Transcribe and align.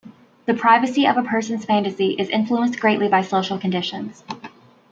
The 0.47 0.55
privacy 0.55 1.05
of 1.05 1.15
a 1.15 1.21
person's 1.21 1.63
fantasy 1.65 2.13
is 2.17 2.27
influenced 2.29 2.79
greatly 2.79 3.07
by 3.07 3.21
social 3.21 3.59
conditions. 3.59 4.23